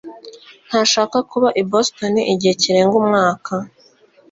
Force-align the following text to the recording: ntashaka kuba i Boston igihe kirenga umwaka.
ntashaka 0.67 1.17
kuba 1.31 1.47
i 1.61 1.63
Boston 1.71 2.13
igihe 2.33 2.53
kirenga 2.61 2.95
umwaka. 3.01 3.53